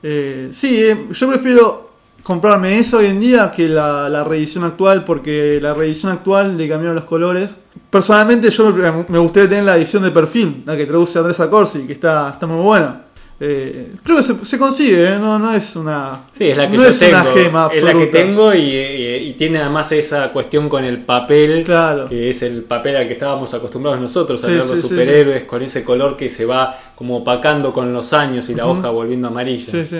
[0.02, 1.92] Eh, sí, eh, yo prefiero
[2.24, 6.68] comprarme eso hoy en día que la, la reedición actual, porque la reedición actual le
[6.70, 7.50] cambiaron los colores.
[7.89, 11.86] Personalmente yo me, me gustaría tener la edición de perfil, la que traduce Andrés Acorsi,
[11.88, 13.02] que está, está muy buena.
[13.45, 15.17] Eh, creo que se, se consigue, ¿eh?
[15.19, 17.12] no, no es una, Sí, es la que no yo es tengo.
[17.19, 20.99] una gema es la que tengo y, y- y tiene además esa cuestión con el
[20.99, 22.08] papel, Claro.
[22.08, 25.43] que es el papel al que estábamos acostumbrados nosotros a Sí, ver los sí, superhéroes,
[25.43, 29.27] con ese color que se va como opacando con los años y la hoja volviendo
[29.27, 29.69] amarilla.
[29.69, 29.99] Sí, sí.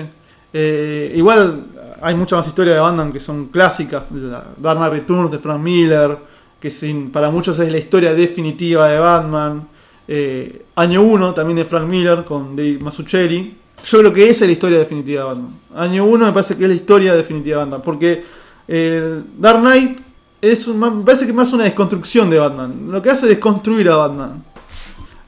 [0.54, 1.64] Eh, igual
[2.00, 4.04] hay muchas más historias de Batman que son clásicas.
[4.10, 6.16] La Dark Returns de Frank Miller,
[6.60, 9.68] que sin, para muchos es la historia definitiva de Batman.
[10.06, 13.56] Eh, Año 1 también de Frank Miller con Dave Mazzucchelli.
[13.84, 15.50] Yo creo que esa es la historia definitiva de Batman.
[15.76, 17.82] Año 1 me parece que es la historia definitiva de Batman.
[17.84, 18.24] Porque
[18.68, 19.98] el Dark Knight
[20.40, 22.86] es un- me parece que más una desconstrucción de Batman.
[22.90, 24.42] Lo que hace es desconstruir a Batman.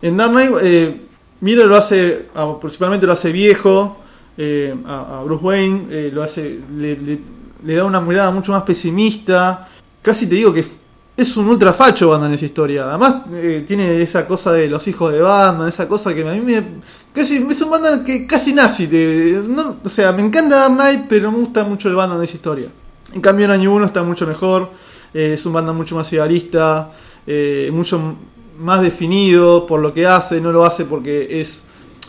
[0.03, 1.01] En Dark Knight, eh,
[1.41, 2.27] Miller lo hace,
[2.61, 3.99] principalmente lo hace viejo,
[4.39, 7.19] eh, a, a Bruce Wayne, eh, lo hace, le, le-
[7.65, 9.69] le da una mirada mucho más pesimista.
[10.03, 10.65] Casi te digo que
[11.17, 12.89] es un ultra facho Batman en esa historia.
[12.89, 16.41] Además, eh, tiene esa cosa de los hijos de Batman, esa cosa que a mí
[16.41, 16.63] me.
[17.15, 18.87] Casi, es un Batman que casi nazi.
[19.83, 22.67] o sea, me encanta Dark Knight, pero me gusta mucho el Batman de esa historia.
[23.15, 24.71] En cambio, en año 1 está mucho mejor.
[25.15, 26.93] eh, es un Batman mucho más idealista,
[27.27, 28.17] eh, mucho
[28.59, 30.41] más definido por lo que hace.
[30.41, 31.63] No lo hace porque es.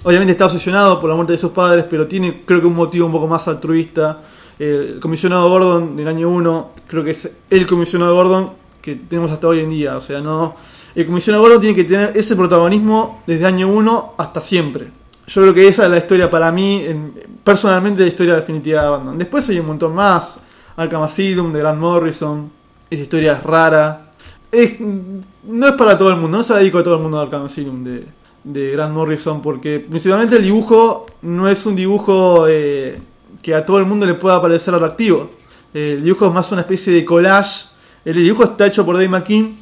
[0.04, 3.06] Obviamente está obsesionado por la muerte de sus padres, pero tiene, creo que, un motivo
[3.06, 4.22] un poco más altruista.
[4.60, 9.48] El comisionado Gordon del año 1, creo que es el comisionado Gordon que tenemos hasta
[9.48, 9.98] hoy en día.
[9.98, 10.56] O sea, no.
[10.96, 14.88] El comisionado Gordon tiene que tener ese protagonismo desde año 1 hasta siempre.
[15.28, 18.90] Yo creo que esa es la historia para mí, en- personalmente, la historia definitiva de
[18.90, 19.18] Batman.
[19.18, 20.40] Después hay un montón más.
[20.78, 21.06] Arkham
[21.52, 22.50] de Grant Morrison.
[22.90, 24.10] Esa historia es rara.
[24.50, 27.18] Es, no es para todo el mundo, no se la dedico a todo el mundo
[27.18, 28.06] de Arkham de,
[28.46, 32.98] de Grant Morrison, porque principalmente el dibujo no es un dibujo eh,
[33.42, 35.30] que a todo el mundo le pueda parecer atractivo.
[35.74, 37.66] Eh, el dibujo es más una especie de collage.
[38.08, 39.54] El dibujo está hecho por Dave McKean.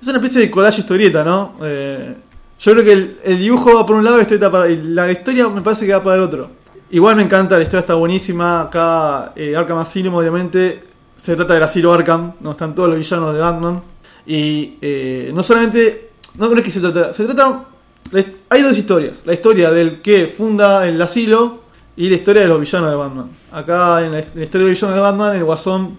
[0.00, 1.54] Es una especie de collage historieta, ¿no?
[1.64, 2.14] Eh,
[2.60, 2.92] yo creo que
[3.24, 6.22] el, dibujo va por un lado y la historia me parece que va para el
[6.22, 6.48] otro.
[6.92, 8.60] Igual me encanta, la historia está buenísima.
[8.60, 10.84] Acá eh, Arkham Asylum, obviamente,
[11.16, 13.82] se trata del asilo Arkham, donde están todos los villanos de Batman.
[14.26, 16.10] Y eh, no solamente.
[16.36, 17.12] No creo que se trata.
[17.12, 17.64] Se trata.
[18.48, 21.62] Hay dos historias: la historia del que funda el asilo
[21.96, 23.28] y la historia de los villanos de Batman.
[23.50, 25.98] Acá en la, historia de los villanos de Batman, el guasón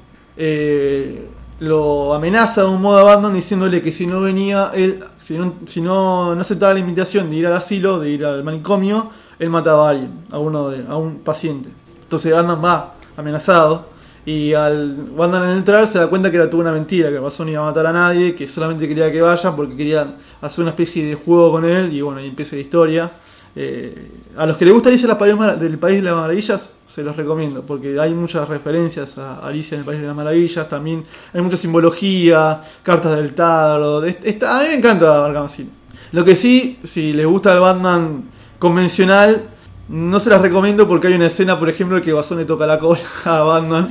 [1.60, 5.04] lo amenaza de un modo a Batman diciéndole que si no venía él.
[5.20, 8.44] Si no, si no, no aceptaba la invitación de ir al asilo, de ir al
[8.44, 11.70] manicomio, él mataba a alguien, a uno de, a un paciente.
[12.02, 13.94] Entonces Batman va amenazado
[14.26, 17.22] y al Batman al entrar se da cuenta que era toda una mentira, que el
[17.22, 20.72] Guasón iba a matar a nadie, que solamente quería que vaya porque querían hacer una
[20.72, 23.12] especie de juego con él y bueno, ahí empieza la historia.
[23.56, 27.16] Eh, a los que les gusta Alicia País del País de las Maravillas, se los
[27.16, 31.42] recomiendo, porque hay muchas referencias a Alicia en el País de las Maravillas, también hay
[31.42, 34.06] mucha simbología, cartas del tarot.
[34.24, 35.70] está- a mí me encanta Arkham Asylum.
[36.14, 38.24] Lo que sí, si les gusta el Batman
[38.58, 39.44] convencional,
[39.90, 42.80] no se las recomiendo porque hay una escena, por ejemplo, que Guasón le toca la
[42.80, 43.88] cola a Batman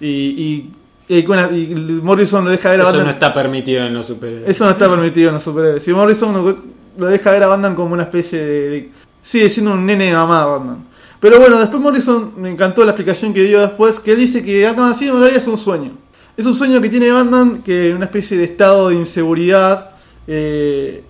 [0.00, 0.70] y, y,
[1.36, 1.66] la- y
[2.02, 3.06] Morrison lo deja ver a Eso Batman.
[3.06, 4.48] no está permitido en los superhéroes.
[4.48, 5.82] Eso no está permitido en los superhéroes.
[5.84, 6.56] Si Morrison lo,
[6.96, 8.90] lo deja ver a Batman como una especie de, de-
[9.24, 10.84] Sigue siendo un nene de mamá Batman.
[11.18, 14.66] Pero bueno, después Morrison me encantó la explicación que dio después, que él dice que
[14.66, 15.92] Arkham Asylum en realidad es un sueño.
[16.36, 19.92] Es un sueño que tiene Batman, que una especie de estado de inseguridad,
[20.26, 21.02] eh,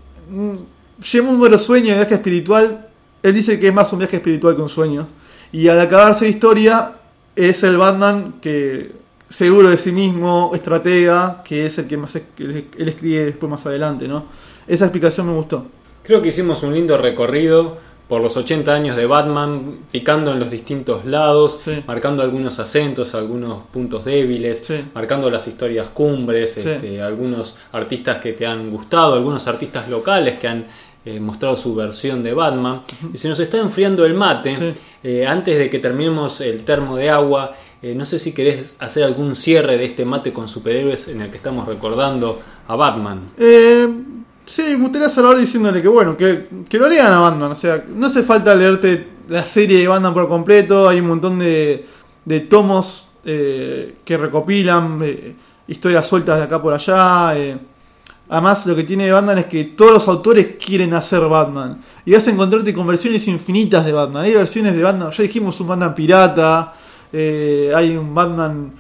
[1.13, 2.87] número sueño de viaje espiritual.
[3.21, 5.07] Él dice que es más un viaje espiritual que un sueño.
[5.51, 6.93] Y al acabarse la historia,
[7.35, 8.93] es el Batman que
[9.29, 13.51] seguro de sí mismo, estratega, que es el que más es- él él escribe después
[13.51, 14.27] más adelante, ¿no?
[14.69, 15.67] Esa explicación me gustó.
[16.05, 20.51] Creo que hicimos un lindo recorrido por los 80 años de Batman, picando en los
[20.51, 21.83] distintos lados, Sí.
[21.87, 24.85] marcando algunos acentos, algunos puntos débiles, Sí.
[24.95, 26.69] marcando las historias cumbres, Sí.
[26.69, 30.67] este, algunos artistas que te han gustado, algunos artistas locales que han
[31.07, 32.81] eh, mostrado su versión de Batman.
[33.13, 34.55] Y se nos está enfriando el mate.
[35.03, 39.05] Eh, antes de que terminemos el termo de agua, eh, no sé si querés hacer
[39.05, 43.27] algún cierre de este mate con superhéroes en el que estamos recordando a Batman.
[43.37, 43.87] Eh,
[44.45, 47.53] sí, me gustaría cerrar diciéndole que bueno, que, que lo lean a Batman.
[47.53, 50.89] O sea, no hace falta leerte la serie de Batman por completo.
[50.89, 51.87] Hay un montón de,
[52.25, 55.35] de tomos eh, que recopilan eh,
[55.69, 57.37] historias sueltas de acá por allá.
[57.37, 57.59] eh.
[58.29, 61.83] Además, lo que tiene Batman es que todos los autores quieren hacer Batman.
[62.07, 64.25] Y vas a encontrarte con versiones infinitas de Batman.
[64.25, 66.73] Hay versiones de Batman, ya dijimos un Batman pirata,
[67.13, 68.73] hay un Batman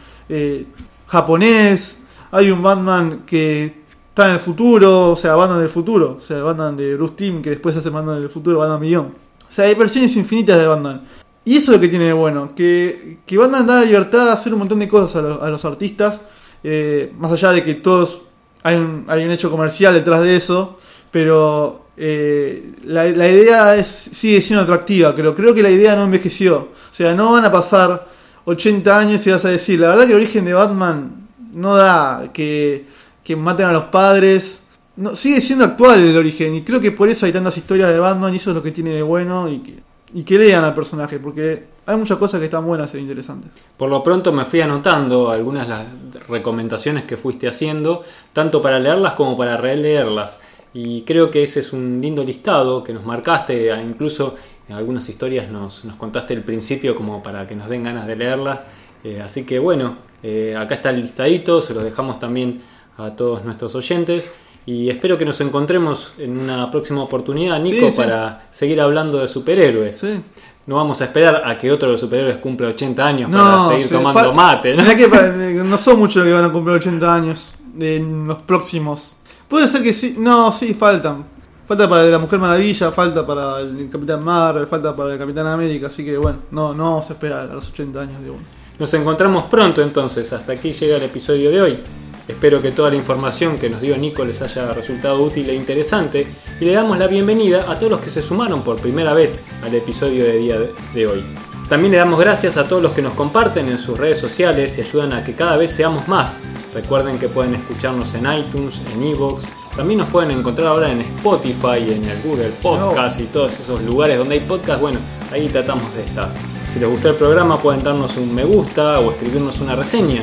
[1.06, 1.98] japonés,
[2.32, 3.83] hay un Batman que
[4.14, 7.14] está en el futuro, o sea, Batman del futuro, o sea, el Batman de Bruce
[7.16, 9.06] Timm, que después hace Batman del futuro, Batman Millón.
[9.06, 11.02] O sea, hay versiones infinitas de Batman.
[11.44, 14.30] Y eso es lo que tiene de bueno, que, que Batman da la libertad de
[14.32, 16.20] hacer un montón de cosas a, lo- a los artistas,
[16.62, 18.22] eh, más allá de que todos
[18.62, 20.78] hay un, hay un hecho comercial detrás de eso,
[21.10, 25.34] pero eh, la, la idea es, sigue siendo atractiva, creo.
[25.34, 26.56] Creo que la idea no envejeció.
[26.58, 28.06] O sea, no van a pasar
[28.44, 32.30] 80 años y vas a decir, la verdad que el origen de Batman no da
[32.32, 32.86] que,
[33.24, 34.60] que maten a los padres.
[34.96, 37.98] No, sigue siendo actual el origen y creo que por eso hay tantas historias de
[37.98, 39.82] Batman y eso es lo que tiene de bueno y que,
[40.12, 43.50] y que lean al personaje, porque hay muchas cosas que están buenas e interesantes.
[43.76, 45.86] Por lo pronto me fui anotando algunas de las
[46.28, 50.38] recomendaciones que fuiste haciendo, tanto para leerlas como para releerlas.
[50.72, 54.36] Y creo que ese es un lindo listado que nos marcaste, e incluso
[54.68, 58.16] en algunas historias nos, nos contaste el principio como para que nos den ganas de
[58.16, 58.64] leerlas.
[59.02, 62.62] Eh, así que bueno, eh, acá está el listadito, se los dejamos también
[62.96, 64.30] a todos nuestros oyentes.
[64.66, 67.96] Y espero que nos encontremos en una próxima oportunidad, Nico, Sí, sí.
[67.98, 69.96] para seguir hablando de superhéroes.
[69.98, 70.20] Sí.
[70.66, 73.68] No vamos a esperar a que otro de los superhéroes cumpla 80 años No, para
[73.68, 74.84] seguir tomando mate, ¿no?
[74.96, 79.12] Que eh, no son muchos los que van a cumplir 80 años en los próximos.
[79.48, 81.26] Puede ser que sí, no, sí, faltan.
[81.66, 85.86] Falta para la Mujer Maravilla, falta para el Capitán Marvel, falta para el Capitán América,
[85.88, 88.42] así que bueno, no, no vamos a esperar a los 80 años de uno.
[88.78, 91.78] Nos encontramos pronto entonces, hasta aquí llega el episodio de hoy.
[92.26, 96.26] Espero que toda la información que nos dio Nico les haya resultado útil e interesante
[96.60, 99.74] y le damos la bienvenida a todos los que se sumaron por primera vez al
[99.74, 100.56] episodio de día
[100.94, 101.24] de hoy.
[101.68, 104.82] También le damos gracias a todos los que nos comparten en sus redes sociales y
[104.82, 106.36] ayudan a que cada vez seamos más.
[106.74, 109.44] Recuerden que pueden escucharnos en iTunes, en Evox,
[109.76, 114.16] también nos pueden encontrar ahora en Spotify, en el Google Podcast y todos esos lugares
[114.16, 114.80] donde hay podcast.
[114.80, 115.00] Bueno,
[115.32, 116.32] ahí tratamos de estar.
[116.72, 120.22] Si les gustó el programa pueden darnos un me gusta o escribirnos una reseña.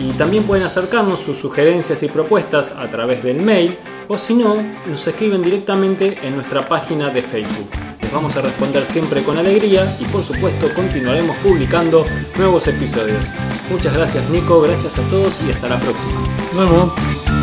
[0.00, 3.76] Y también pueden acercarnos sus sugerencias y propuestas a través del mail
[4.08, 4.56] o si no,
[4.88, 7.70] nos escriben directamente en nuestra página de Facebook.
[8.00, 12.04] Les vamos a responder siempre con alegría y por supuesto continuaremos publicando
[12.36, 13.24] nuevos episodios.
[13.70, 16.20] Muchas gracias Nico, gracias a todos y hasta la próxima.
[16.54, 17.39] Nos.